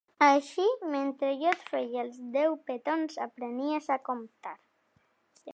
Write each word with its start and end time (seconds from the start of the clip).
Així, 0.27 0.63
mentre 0.93 1.29
jo 1.41 1.51
et 1.57 1.67
feia 1.75 2.01
els 2.07 2.17
deu 2.39 2.57
petons, 2.71 3.21
aprenies 3.29 3.93
a 3.99 4.03
comptar. 4.11 4.59